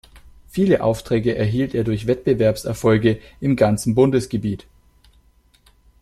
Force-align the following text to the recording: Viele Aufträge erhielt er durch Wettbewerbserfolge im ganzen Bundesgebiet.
Viele 0.49 0.83
Aufträge 0.83 1.35
erhielt 1.35 1.75
er 1.75 1.83
durch 1.83 2.07
Wettbewerbserfolge 2.07 3.19
im 3.39 3.55
ganzen 3.55 3.93
Bundesgebiet. 3.93 4.65